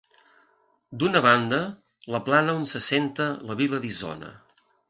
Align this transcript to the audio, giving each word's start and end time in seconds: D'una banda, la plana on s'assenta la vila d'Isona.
D'una 1.03 1.21
banda, 1.25 1.59
la 2.15 2.23
plana 2.31 2.57
on 2.63 2.67
s'assenta 2.73 3.31
la 3.51 3.63
vila 3.63 3.83
d'Isona. 3.85 4.37